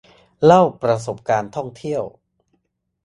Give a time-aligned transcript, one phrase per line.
[0.45, 2.03] เล่าประสบการณ์ท่องเที่ยว